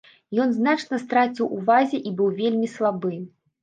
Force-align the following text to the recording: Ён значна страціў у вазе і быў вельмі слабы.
Ён 0.45 0.55
значна 0.59 1.01
страціў 1.03 1.53
у 1.59 1.63
вазе 1.71 2.03
і 2.07 2.17
быў 2.19 2.35
вельмі 2.43 2.75
слабы. 2.77 3.19